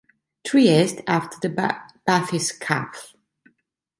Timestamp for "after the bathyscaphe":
1.07-3.13